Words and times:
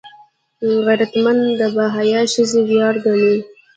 غیرتمند 0.85 1.43
د 1.59 1.61
باحیا 1.75 2.21
ښځې 2.33 2.59
ویاړ 2.67 2.95
ګڼي 3.05 3.35